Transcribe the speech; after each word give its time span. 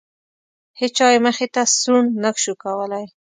هیچا 0.81 1.07
یې 1.13 1.19
مخې 1.25 1.47
ته 1.53 1.61
سوڼ 1.79 2.03
نه 2.23 2.29
شو 2.41 2.53
کولی. 2.63 3.05